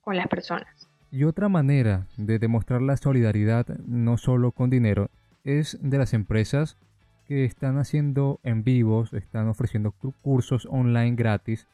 con 0.02 0.18
las 0.18 0.28
personas. 0.28 0.68
Y 1.12 1.24
otra 1.24 1.50
manera 1.50 2.08
de 2.18 2.40
demostrar 2.40 2.82
la 2.82 2.98
solidaridad, 2.98 3.68
no 3.86 4.18
solo 4.18 4.52
con 4.52 4.70
dinero, 4.70 5.10
es 5.44 5.78
de 5.82 5.98
las 5.98 6.14
empresas 6.14 6.78
que 7.28 7.46
están 7.46 7.78
haciendo 7.78 8.40
en 8.44 8.64
vivos, 8.64 9.14
están 9.14 9.48
ofreciendo 9.48 9.94
cursos 10.22 10.68
online 10.70 11.16
gratis 11.16 11.68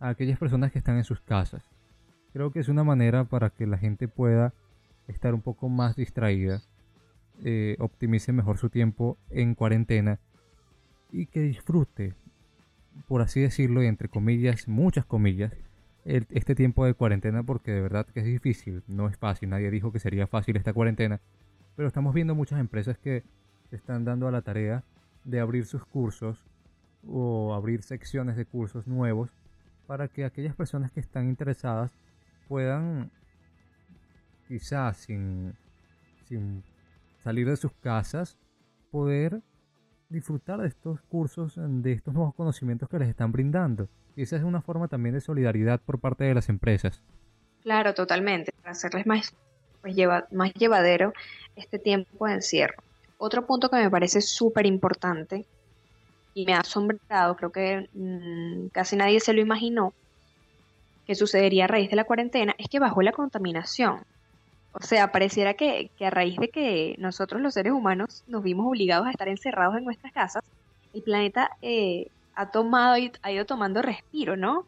a 0.00 0.10
aquellas 0.10 0.38
personas 0.38 0.72
que 0.72 0.78
están 0.78 0.96
en 0.96 1.04
sus 1.04 1.20
casas. 1.20 1.62
Creo 2.32 2.50
que 2.50 2.60
es 2.60 2.68
una 2.68 2.84
manera 2.84 3.24
para 3.24 3.50
que 3.50 3.66
la 3.66 3.78
gente 3.78 4.08
pueda 4.08 4.54
estar 5.06 5.34
un 5.34 5.42
poco 5.42 5.68
más 5.68 5.96
distraída, 5.96 6.62
eh, 7.44 7.76
optimice 7.78 8.32
mejor 8.32 8.58
su 8.58 8.70
tiempo 8.70 9.18
en 9.30 9.54
cuarentena 9.54 10.18
y 11.10 11.26
que 11.26 11.40
disfrute, 11.40 12.14
por 13.06 13.20
así 13.20 13.40
decirlo, 13.40 13.82
y 13.82 13.86
entre 13.86 14.08
comillas, 14.08 14.68
muchas 14.68 15.04
comillas, 15.04 15.52
este 16.04 16.54
tiempo 16.54 16.84
de 16.84 16.94
cuarentena 16.94 17.42
porque 17.44 17.70
de 17.70 17.80
verdad 17.80 18.06
que 18.06 18.20
es 18.20 18.26
difícil, 18.26 18.82
no 18.88 19.08
es 19.08 19.16
fácil, 19.16 19.50
nadie 19.50 19.70
dijo 19.70 19.92
que 19.92 20.00
sería 20.00 20.26
fácil 20.26 20.56
esta 20.56 20.72
cuarentena, 20.72 21.20
pero 21.76 21.86
estamos 21.86 22.12
viendo 22.14 22.34
muchas 22.34 22.58
empresas 22.58 22.98
que 22.98 23.22
están 23.70 24.04
dando 24.04 24.26
a 24.26 24.32
la 24.32 24.42
tarea 24.42 24.84
de 25.24 25.38
abrir 25.38 25.64
sus 25.64 25.84
cursos 25.84 26.44
o 27.06 27.54
abrir 27.54 27.82
secciones 27.82 28.36
de 28.36 28.46
cursos 28.46 28.86
nuevos 28.86 29.30
para 29.86 30.08
que 30.08 30.24
aquellas 30.24 30.54
personas 30.54 30.90
que 30.90 31.00
están 31.00 31.28
interesadas 31.28 31.92
puedan 32.52 33.10
quizás 34.46 34.98
sin, 34.98 35.56
sin 36.28 36.62
salir 37.24 37.48
de 37.48 37.56
sus 37.56 37.72
casas 37.72 38.36
poder 38.90 39.40
disfrutar 40.10 40.60
de 40.60 40.68
estos 40.68 41.00
cursos, 41.00 41.54
de 41.56 41.92
estos 41.92 42.12
nuevos 42.12 42.34
conocimientos 42.34 42.90
que 42.90 42.98
les 42.98 43.08
están 43.08 43.32
brindando. 43.32 43.88
Y 44.16 44.20
esa 44.20 44.36
es 44.36 44.42
una 44.42 44.60
forma 44.60 44.86
también 44.88 45.14
de 45.14 45.22
solidaridad 45.22 45.80
por 45.80 45.98
parte 45.98 46.24
de 46.24 46.34
las 46.34 46.50
empresas. 46.50 47.02
Claro, 47.62 47.94
totalmente, 47.94 48.52
para 48.60 48.72
hacerles 48.72 49.06
más, 49.06 49.34
pues, 49.80 49.96
más 50.30 50.52
llevadero 50.52 51.14
este 51.56 51.78
tiempo 51.78 52.26
de 52.26 52.34
encierro. 52.34 52.82
Otro 53.16 53.46
punto 53.46 53.70
que 53.70 53.76
me 53.76 53.88
parece 53.88 54.20
súper 54.20 54.66
importante 54.66 55.46
y 56.34 56.44
me 56.44 56.52
ha 56.52 56.60
asombrado, 56.60 57.34
creo 57.34 57.50
que 57.50 57.88
mm, 57.94 58.66
casi 58.72 58.96
nadie 58.96 59.20
se 59.20 59.32
lo 59.32 59.40
imaginó, 59.40 59.94
que 61.06 61.14
sucedería 61.14 61.64
a 61.64 61.68
raíz 61.68 61.90
de 61.90 61.96
la 61.96 62.04
cuarentena, 62.04 62.54
es 62.58 62.68
que 62.68 62.78
bajó 62.78 63.02
la 63.02 63.12
contaminación. 63.12 64.00
O 64.72 64.82
sea, 64.82 65.12
pareciera 65.12 65.54
que, 65.54 65.90
que, 65.98 66.06
a 66.06 66.10
raíz 66.10 66.38
de 66.38 66.48
que 66.48 66.94
nosotros 66.98 67.42
los 67.42 67.54
seres 67.54 67.72
humanos 67.72 68.24
nos 68.26 68.42
vimos 68.42 68.66
obligados 68.66 69.06
a 69.06 69.10
estar 69.10 69.28
encerrados 69.28 69.76
en 69.76 69.84
nuestras 69.84 70.12
casas, 70.12 70.42
el 70.94 71.02
planeta 71.02 71.50
eh, 71.60 72.08
ha 72.34 72.50
tomado 72.50 72.96
y 72.96 73.12
ha 73.22 73.32
ido 73.32 73.44
tomando 73.44 73.82
respiro, 73.82 74.36
¿no? 74.36 74.66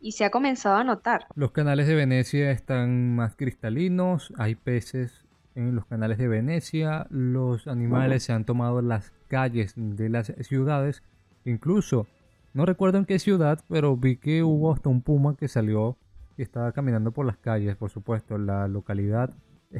Y 0.00 0.12
se 0.12 0.24
ha 0.24 0.30
comenzado 0.30 0.76
a 0.76 0.84
notar. 0.84 1.26
Los 1.34 1.52
canales 1.52 1.86
de 1.86 1.94
Venecia 1.94 2.50
están 2.50 3.14
más 3.14 3.36
cristalinos, 3.36 4.32
hay 4.38 4.54
peces 4.54 5.26
en 5.54 5.74
los 5.74 5.84
canales 5.86 6.16
de 6.16 6.28
Venecia, 6.28 7.06
los 7.10 7.66
animales 7.66 8.22
se 8.22 8.32
han 8.32 8.44
tomado 8.44 8.80
las 8.80 9.12
calles 9.28 9.74
de 9.76 10.08
las 10.08 10.32
ciudades, 10.40 11.02
incluso, 11.44 12.06
no 12.52 12.66
recuerdo 12.66 12.98
en 12.98 13.04
qué 13.04 13.18
ciudad, 13.18 13.64
pero 13.68 13.96
vi 13.96 14.16
que 14.16 14.42
hubo 14.42 14.72
hasta 14.72 14.88
un 14.88 15.02
puma 15.02 15.36
que 15.36 15.48
salió 15.48 15.96
y 16.36 16.42
estaba 16.42 16.72
caminando 16.72 17.12
por 17.12 17.26
las 17.26 17.36
calles, 17.36 17.76
por 17.76 17.90
supuesto, 17.90 18.38
la 18.38 18.66
localidad. 18.66 19.34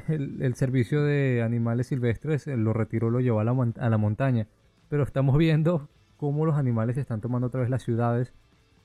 El, 0.08 0.54
servicio 0.54 1.02
de 1.02 1.42
animales 1.42 1.88
silvestres 1.88 2.46
lo 2.46 2.72
retiró, 2.72 3.10
lo 3.10 3.20
llevó 3.20 3.40
a 3.40 3.44
la, 3.44 3.72
a 3.80 3.88
la 3.88 3.98
montaña, 3.98 4.46
pero 4.88 5.02
estamos 5.02 5.36
viendo 5.36 5.88
cómo 6.16 6.46
los 6.46 6.56
animales 6.56 6.96
están 6.96 7.20
tomando 7.20 7.48
otra 7.48 7.62
vez 7.62 7.70
las 7.70 7.82
ciudades, 7.82 8.32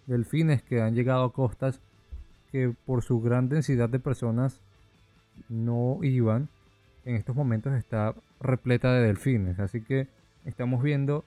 delfines 0.07 0.63
que 0.63 0.81
han 0.81 0.95
llegado 0.95 1.23
a 1.25 1.33
costas 1.33 1.79
que 2.51 2.73
por 2.85 3.03
su 3.03 3.21
gran 3.21 3.49
densidad 3.49 3.89
de 3.89 3.99
personas 3.99 4.61
no 5.49 5.99
iban, 6.01 6.49
en 7.03 7.15
estos 7.15 7.35
momentos 7.35 7.73
está 7.73 8.15
repleta 8.39 8.93
de 8.93 9.05
delfines, 9.05 9.59
así 9.59 9.81
que 9.81 10.07
estamos 10.45 10.81
viendo 10.81 11.23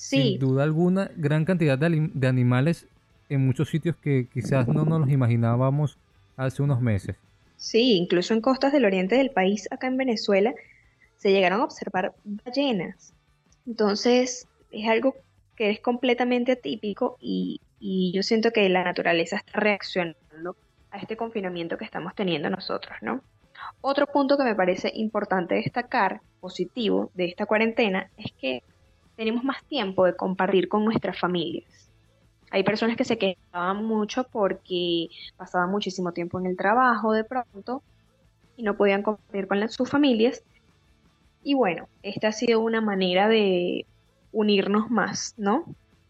sin 0.00 0.38
duda 0.38 0.62
alguna 0.64 1.10
gran 1.14 1.44
cantidad 1.44 1.76
de, 1.76 2.10
de 2.14 2.26
animales 2.26 2.86
en 3.28 3.46
muchos 3.46 3.68
sitios 3.68 3.96
que 3.96 4.26
quizás 4.32 4.66
no 4.66 4.86
nos 4.86 5.00
los 5.00 5.10
imaginábamos 5.10 5.98
hace 6.38 6.62
unos 6.62 6.80
meses. 6.80 7.16
Sí, 7.56 7.96
incluso 7.96 8.32
en 8.32 8.40
costas 8.40 8.72
del 8.72 8.86
oriente 8.86 9.16
del 9.16 9.30
país, 9.30 9.68
acá 9.70 9.88
en 9.88 9.98
Venezuela, 9.98 10.54
se 11.18 11.32
llegaron 11.32 11.60
a 11.60 11.64
observar 11.64 12.14
ballenas. 12.24 13.12
Entonces, 13.66 14.48
es 14.70 14.88
algo 14.88 15.14
que 15.54 15.68
es 15.68 15.80
completamente 15.80 16.52
atípico 16.52 17.18
y, 17.20 17.60
yo 18.14 18.22
siento 18.22 18.50
que 18.50 18.68
la 18.68 18.84
naturaleza 18.84 19.36
está 19.36 19.60
reaccionando 19.60 20.56
a 20.90 20.98
este 20.98 21.16
confinamiento 21.16 21.78
que 21.78 21.84
estamos 21.84 22.14
teniendo 22.14 22.50
nosotros, 22.50 22.96
¿no? 23.00 23.22
Otro 23.80 24.06
punto 24.06 24.36
que 24.36 24.44
me 24.44 24.54
parece 24.54 24.90
importante 24.94 25.54
destacar, 25.54 26.20
positivo, 26.40 27.10
de 27.14 27.26
esta 27.26 27.46
cuarentena, 27.46 28.10
es 28.18 28.32
que 28.32 28.62
tenemos 29.20 29.44
más 29.44 29.62
tiempo 29.64 30.06
de 30.06 30.16
compartir 30.16 30.66
con 30.66 30.82
nuestras 30.82 31.18
familias. 31.18 31.90
Hay 32.50 32.62
personas 32.64 32.96
que 32.96 33.04
se 33.04 33.18
quedaban 33.18 33.84
mucho 33.84 34.24
porque 34.24 35.08
pasaban 35.36 35.70
muchísimo 35.70 36.12
tiempo 36.12 36.40
en 36.40 36.46
el 36.46 36.56
trabajo 36.56 37.12
de 37.12 37.24
pronto 37.24 37.82
y 38.56 38.62
no 38.62 38.78
podían 38.78 39.02
compartir 39.02 39.46
con 39.46 39.68
sus 39.68 39.90
familias. 39.90 40.42
Y 41.44 41.52
bueno, 41.52 41.86
esta 42.02 42.28
ha 42.28 42.32
sido 42.32 42.60
una 42.60 42.80
manera 42.80 43.28
de 43.28 43.84
unirnos 44.32 44.90
más, 44.90 45.34
¿no? 45.36 45.66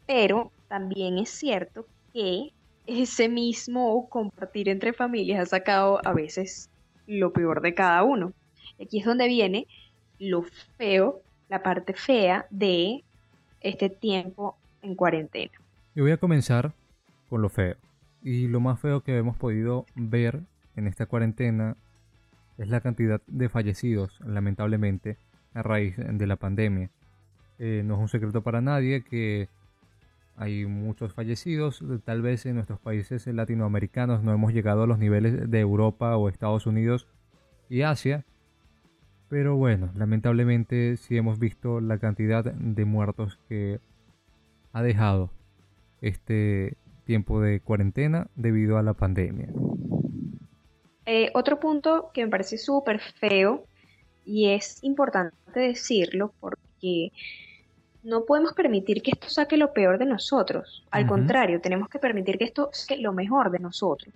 Pero 0.07 0.53
también 0.69 1.19
es 1.19 1.31
cierto 1.31 1.87
que 2.13 2.53
ese 2.87 3.29
mismo 3.29 4.09
compartir 4.09 4.69
entre 4.69 4.93
familias 4.93 5.41
ha 5.41 5.47
sacado 5.47 6.01
a 6.05 6.13
veces 6.13 6.71
lo 7.09 7.33
peor 7.33 7.61
de 7.61 7.75
cada 7.75 8.05
uno. 8.05 8.33
Aquí 8.81 9.01
es 9.01 9.05
donde 9.05 9.27
viene 9.27 9.67
lo 10.21 10.45
feo, 10.77 11.23
la 11.51 11.63
parte 11.63 11.93
fea 11.93 12.47
de 12.49 13.05
este 13.61 13.91
tiempo 13.91 14.57
en 14.83 14.95
cuarentena. 14.95 15.53
Yo 15.95 16.05
voy 16.05 16.13
a 16.13 16.17
comenzar 16.17 16.73
con 17.29 17.43
lo 17.43 17.49
feo. 17.49 17.77
Y 18.23 18.47
lo 18.47 18.61
más 18.61 18.81
feo 18.81 19.03
que 19.03 19.19
hemos 19.19 19.37
podido 19.37 19.85
ver 19.97 20.41
en 20.77 20.87
esta 20.87 21.07
cuarentena 21.07 21.77
es 22.57 22.69
la 22.69 22.81
cantidad 22.81 23.21
de 23.27 23.49
fallecidos, 23.49 24.21
lamentablemente, 24.21 25.19
a 25.53 25.63
raíz 25.63 25.97
de 25.97 26.27
la 26.27 26.37
pandemia. 26.37 26.91
Eh, 27.59 27.83
no 27.85 27.95
es 27.95 28.01
un 28.01 28.09
secreto 28.09 28.43
para 28.43 28.61
nadie 28.61 29.03
que 29.03 29.49
hay 30.37 30.67
muchos 30.67 31.13
fallecidos. 31.15 31.83
Tal 32.05 32.23
vez 32.23 32.47
en 32.47 32.55
nuestros 32.55 32.79
países 32.79 33.27
latinoamericanos 33.27 34.23
no 34.23 34.33
hemos 34.33 34.53
llegado 34.53 34.85
a 34.85 34.87
los 34.87 34.99
niveles 34.99 35.51
de 35.51 35.61
Europa 35.61 36.17
o 36.17 36.29
Estados 36.29 36.67
Unidos 36.67 37.09
y 37.69 37.83
Asia. 37.83 38.25
Pero 39.31 39.55
bueno, 39.55 39.93
lamentablemente 39.97 40.97
sí 40.97 41.17
hemos 41.17 41.39
visto 41.39 41.81
la 41.81 41.99
cantidad 41.99 42.45
de 42.45 42.85
muertos 42.85 43.39
que 43.49 43.79
ha 44.73 44.83
dejado 44.83 45.31
este 46.01 46.77
tiempo 47.05 47.41
de 47.41 47.61
cuarentena 47.61 48.27
debido 48.35 48.77
a 48.77 48.83
la 48.83 48.95
pandemia. 48.95 49.49
Eh, 51.07 51.31
otro 51.35 51.61
punto 51.61 52.11
que 52.13 52.25
me 52.25 52.31
parece 52.31 52.59
súper 52.59 53.01
feo 53.01 53.65
y 54.25 54.51
es 54.51 54.83
importante 54.83 55.61
decirlo 55.61 56.35
porque 56.41 57.13
no 58.03 58.25
podemos 58.25 58.53
permitir 58.53 59.01
que 59.01 59.13
esto 59.13 59.29
saque 59.29 59.57
lo 59.57 59.73
peor 59.73 59.99
de 59.99 60.07
nosotros. 60.07 60.85
Al 60.91 61.07
contrario, 61.07 61.61
tenemos 61.61 61.89
que 61.89 62.01
permitir 62.01 62.37
que 62.37 62.45
esto 62.45 62.71
saque 62.73 63.01
lo 63.01 63.13
mejor 63.13 63.53
de 63.53 63.61
nosotros. 63.61 64.13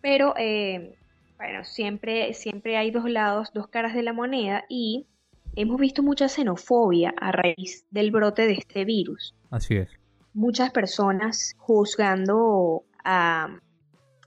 Pero 0.00 0.34
eh, 0.38 0.94
Bueno, 1.42 1.64
siempre, 1.64 2.34
siempre 2.34 2.76
hay 2.76 2.92
dos 2.92 3.10
lados, 3.10 3.50
dos 3.52 3.66
caras 3.66 3.94
de 3.94 4.04
la 4.04 4.12
moneda 4.12 4.64
y 4.68 5.08
hemos 5.56 5.80
visto 5.80 6.00
mucha 6.00 6.28
xenofobia 6.28 7.12
a 7.20 7.32
raíz 7.32 7.84
del 7.90 8.12
brote 8.12 8.46
de 8.46 8.52
este 8.52 8.84
virus. 8.84 9.34
Así 9.50 9.74
es. 9.74 9.88
Muchas 10.34 10.70
personas 10.70 11.56
juzgando 11.58 12.84
a, 13.02 13.58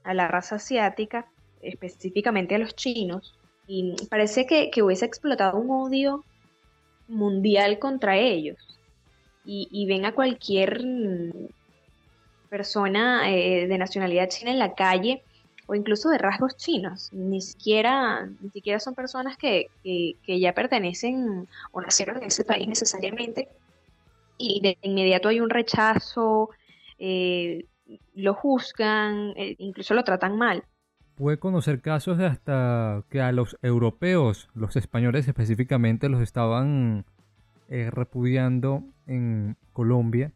a 0.04 0.14
la 0.14 0.28
raza 0.28 0.56
asiática, 0.56 1.26
específicamente 1.62 2.54
a 2.54 2.58
los 2.58 2.76
chinos, 2.76 3.34
y 3.66 3.94
parece 4.10 4.44
que, 4.46 4.70
hubiese 4.82 5.06
explotado 5.06 5.58
un 5.58 5.70
odio 5.70 6.22
mundial 7.08 7.78
contra 7.78 8.18
ellos. 8.18 8.58
Y, 9.42 9.86
ven 9.86 10.04
a 10.04 10.12
cualquier 10.12 10.84
persona 12.50 13.30
eh, 13.32 13.66
de 13.66 13.78
nacionalidad 13.78 14.28
china 14.28 14.50
en 14.50 14.58
la 14.58 14.74
calle 14.74 15.22
o 15.66 15.74
incluso 15.74 16.08
de 16.08 16.18
rasgos 16.18 16.56
chinos. 16.56 17.10
Ni 17.12 17.40
siquiera, 17.40 18.26
ni 18.40 18.50
siquiera 18.50 18.80
son 18.80 18.94
personas 18.94 19.36
que, 19.36 19.68
ya 20.26 20.52
pertenecen 20.54 21.48
o 21.72 21.80
nacieron 21.80 22.18
en 22.18 22.24
ese 22.24 22.44
país 22.44 22.68
necesariamente. 22.68 23.48
Y 24.38 24.60
de 24.60 24.78
inmediato 24.82 25.28
hay 25.28 25.40
un 25.40 25.50
rechazo, 25.50 26.50
eh, 26.98 27.66
lo 28.14 28.34
juzgan, 28.34 29.32
eh, 29.36 29.56
incluso 29.58 29.94
lo 29.94 30.04
tratan 30.04 30.36
mal. 30.36 30.64
Puede 31.16 31.38
conocer 31.38 31.80
casos 31.80 32.18
de 32.18 32.26
hasta 32.26 33.02
que 33.08 33.22
a 33.22 33.32
los 33.32 33.56
europeos, 33.62 34.48
los 34.54 34.76
españoles 34.76 35.26
específicamente, 35.26 36.08
los 36.08 36.20
estaban 36.20 37.06
eh, 37.68 37.90
repudiando 37.90 38.84
en 39.06 39.56
Colombia 39.72 40.32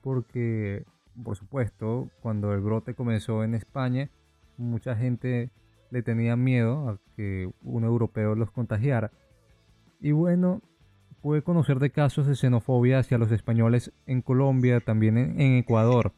porque, 0.00 0.84
por 1.22 1.36
supuesto, 1.36 2.10
cuando 2.20 2.52
el 2.52 2.60
brote 2.60 2.94
comenzó 2.94 3.44
en 3.44 3.54
España, 3.54 4.10
mucha 4.56 4.96
gente 4.96 5.50
le 5.90 6.02
tenía 6.02 6.36
miedo 6.36 6.88
a 6.88 6.98
que 7.16 7.50
un 7.62 7.84
europeo 7.84 8.34
los 8.34 8.50
contagiara. 8.50 9.12
Y 10.00 10.12
bueno, 10.12 10.60
puede 11.22 11.42
conocer 11.42 11.78
de 11.78 11.90
casos 11.90 12.26
de 12.26 12.34
xenofobia 12.34 12.98
hacia 12.98 13.16
los 13.16 13.32
españoles 13.32 13.92
en 14.06 14.20
Colombia, 14.20 14.80
también 14.80 15.16
en, 15.16 15.56
Ecuador, 15.56 16.12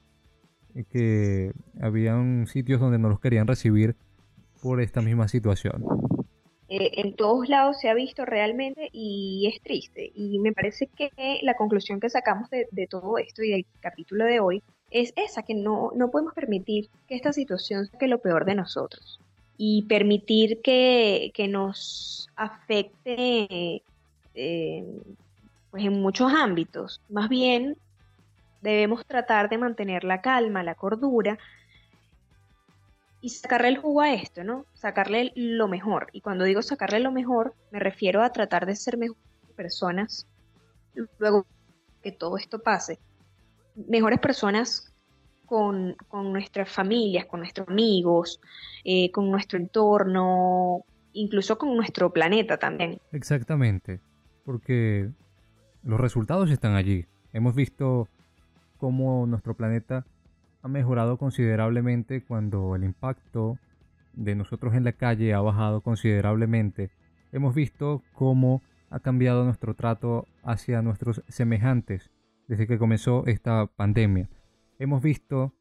eh, 0.75 0.85
que 0.91 1.53
habían 1.81 2.47
sitios 2.47 2.81
donde 2.81 2.99
no 2.99 3.09
los 3.09 3.21
querían 3.21 3.47
recibir 3.47 3.97
por 4.63 4.81
esta 4.81 5.03
misma 5.03 5.29
situación. 5.29 5.85
Eh, 6.69 7.03
en 7.03 7.15
todos 7.15 7.49
lados 7.49 7.79
se 7.81 7.89
ha 7.89 7.95
visto 7.95 8.25
realmente 8.25 8.89
y 8.93 9.53
es 9.55 9.63
triste. 9.63 10.11
Y 10.15 10.39
me 10.39 10.53
parece 10.53 10.89
que 10.89 11.11
la 11.43 11.55
conclusión 11.55 12.01
que 12.01 12.11
sacamos 12.11 12.49
de 12.51 12.87
todo 12.89 13.19
esto 13.19 13.43
y 13.43 13.51
del 13.51 13.67
capítulo 13.81 14.25
de 14.25 14.41
hoy 14.41 14.63
es 14.91 15.13
esa, 15.17 15.43
que 15.43 15.55
no, 15.55 15.93
no 15.95 16.11
podemos 16.11 16.35
permitir 16.35 16.89
que 17.09 17.17
esta 17.17 17.33
situación 17.33 17.87
saque 17.87 18.09
lo 18.09 18.19
peor 18.19 18.45
de 18.45 18.55
nosotros 18.55 19.21
y 19.59 19.83
permitir 19.83 20.61
que, 20.63 21.33
nos 21.49 22.29
afecte 22.37 23.83
eh, 24.35 25.03
pues 25.71 25.85
en 25.85 26.01
muchos 26.01 26.33
ámbitos. 26.33 27.01
Más 27.09 27.29
bien, 27.29 27.77
debemos 28.63 29.05
tratar 29.07 29.49
de 29.49 29.59
mantener 29.59 30.05
la 30.05 30.21
calma, 30.21 30.63
la 30.63 30.75
cordura 30.75 31.39
y 33.21 33.31
sacarle 33.31 33.69
el 33.69 33.79
jugo 33.79 34.03
a 34.03 34.13
esto, 34.13 34.45
¿no? 34.45 34.67
Sacarle 34.75 35.33
lo 35.35 35.69
mejor. 35.69 36.09
Y 36.13 36.21
cuando 36.21 36.45
digo 36.45 36.63
sacarle 36.63 37.01
lo 37.01 37.11
mejor, 37.11 37.55
me 37.71 37.81
refiero 37.81 38.23
a 38.23 38.31
tratar 38.31 38.67
de 38.67 38.77
ser 38.77 38.99
mejores 38.99 39.23
personas 39.57 40.27
luego 41.19 41.47
que 42.03 42.13
todo 42.13 42.37
esto 42.37 42.59
pase 42.63 42.99
mejores 43.89 44.19
personas 44.21 44.93
con, 45.47 45.97
nuestras 46.13 46.71
familias, 46.71 47.27
con 47.27 47.41
nuestros 47.41 47.69
amigos, 47.69 48.41
eh, 48.85 49.11
con 49.13 49.31
nuestro 49.31 49.59
entorno, 49.59 50.85
incluso 51.13 51.57
con 51.57 51.77
nuestro 51.77 52.13
planeta 52.13 52.59
también. 52.59 52.99
Exactamente, 53.13 54.01
porque 54.45 55.11
los 55.85 56.01
resultados 56.01 56.51
están 56.51 56.75
allí. 56.75 57.07
Hemos 57.33 57.55
visto 57.55 58.09
cómo 58.79 59.27
nuestro 59.27 59.55
planeta 59.55 60.05
ha 60.63 60.69
mejorado 60.69 61.17
considerablemente 61.17 62.23
cuando 62.23 62.75
el 62.75 62.85
impacto 62.85 63.59
de 64.15 64.35
nosotros 64.35 64.75
en 64.75 64.85
la 64.85 64.93
calle 64.93 65.33
ha 65.33 65.41
bajado 65.41 65.81
considerablemente. 65.81 66.91
Hemos 67.33 67.55
visto 67.55 68.03
cómo 68.15 68.63
ha 68.91 68.99
cambiado 68.99 69.45
nuestro 69.45 69.75
trato 69.75 70.27
hacia 70.43 70.83
nuestros 70.83 71.23
semejantes 71.29 72.11
desde 72.49 72.67
que 72.67 72.79
comenzó 72.79 73.27
esta 73.27 73.67
pandemia. 73.67 74.29
Hemos 74.79 75.03
visto 75.03 75.55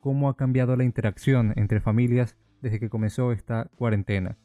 cómo 0.00 0.28
ha 0.28 0.36
cambiado 0.36 0.76
la 0.76 0.84
interacción 0.84 1.52
entre 1.56 1.80
familias 1.80 2.36
desde 2.62 2.80
que 2.80 2.88
comenzó 2.88 3.32
esta 3.32 3.68
cuarentena. 3.76 4.36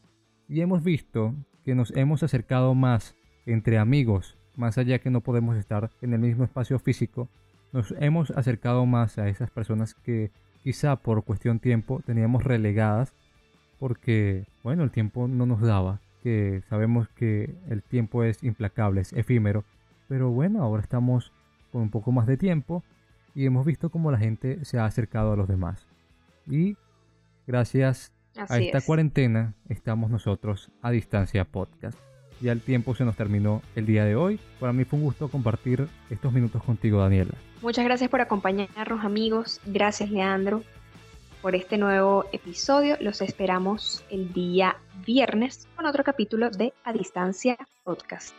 Y 0.48 0.62
hemos 0.62 0.84
visto 0.84 1.34
que 1.64 1.76
nos 1.76 1.92
hemos 1.96 2.24
acercado 2.24 2.74
más 2.76 3.16
entre 3.46 3.78
amigos, 3.78 4.38
más 4.56 4.78
allá 4.78 5.00
que 5.00 5.10
no 5.10 5.22
podemos 5.22 5.58
estar 5.58 5.92
en 6.02 6.14
el 6.14 6.20
mismo 6.20 6.44
espacio 6.44 6.80
físico, 6.80 7.30
nos 7.72 7.94
hemos 8.00 8.32
acercado 8.32 8.86
más 8.86 9.18
a 9.18 9.30
esas 9.30 9.50
personas 9.50 9.94
que 9.96 10.32
quizá 10.64 10.98
por 10.98 11.24
cuestión 11.24 11.60
tiempo 11.60 12.02
teníamos 12.06 12.44
relegadas 12.44 13.14
porque, 13.80 14.46
bueno, 14.64 14.84
el 14.84 14.92
tiempo 14.92 15.28
no 15.28 15.46
nos 15.46 15.62
daba, 15.62 16.02
que 16.22 16.62
sabemos 16.70 17.08
que 17.10 17.56
el 17.70 17.82
tiempo 17.82 18.24
es 18.24 18.44
implacable, 18.44 19.02
es 19.02 19.14
efímero, 19.14 19.64
pero 20.08 20.30
bueno, 20.30 20.62
ahora 20.62 20.84
estamos 20.84 21.32
con 21.72 21.82
un 21.82 21.90
poco 21.90 22.12
más 22.12 22.28
de 22.28 22.38
tiempo 22.38 22.84
y 23.34 23.46
hemos 23.46 23.66
visto 23.66 23.90
cómo 23.90 24.12
la 24.12 24.18
gente 24.18 24.64
se 24.66 24.78
ha 24.78 24.86
acercado 24.86 25.34
a 25.34 25.36
los 25.36 25.48
demás. 25.48 25.88
Y 26.48 26.76
gracias 27.48 28.12
a 28.36 28.60
esta 28.60 28.82
cuarentena 28.82 29.54
estamos 29.70 30.10
nosotros 30.10 30.72
a 30.82 30.92
distancia 30.92 31.46
podcast. 31.46 31.98
Ya 32.42 32.52
el 32.52 32.62
tiempo 32.62 32.96
se 32.96 33.06
nos 33.06 33.16
terminó 33.16 33.62
el 33.76 33.86
día 33.86 34.04
de 34.04 34.16
hoy. 34.16 34.40
Para 34.60 34.74
mí 34.74 34.84
fue 34.84 34.98
un 34.98 35.06
gusto 35.06 35.30
compartir 35.30 35.88
estos 36.10 36.34
minutos 36.34 36.64
contigo, 36.64 37.00
Daniela. 37.00 37.34
Muchas 37.62 37.86
gracias 37.86 38.10
por 38.10 38.20
acompañarnos, 38.20 39.06
amigos. 39.06 39.62
Gracias, 39.66 40.10
Leandro, 40.10 40.64
por 41.44 41.56
este 41.56 41.78
nuevo 41.78 42.26
episodio. 42.32 42.98
Los 43.00 43.22
esperamos 43.22 44.04
el 44.10 44.34
día 44.34 44.78
viernes 45.06 45.68
con 45.76 45.86
otro 45.86 46.04
capítulo 46.04 46.50
de 46.50 46.74
A 46.84 46.94
Distancia 46.94 47.58
Podcast. 47.84 48.34